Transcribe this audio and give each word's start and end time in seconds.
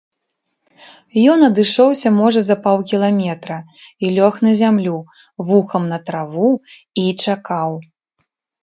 Ён 1.33 1.39
адышоўся 1.49 2.09
можа 2.21 2.41
за 2.49 2.57
паўкіламетра, 2.65 3.57
і 4.03 4.11
лёг 4.17 4.33
на 4.49 4.57
зямлю, 4.63 4.97
вухам 5.53 5.83
на 5.95 6.03
траву, 6.11 6.51
і 7.05 7.07
чакаў. 7.25 7.71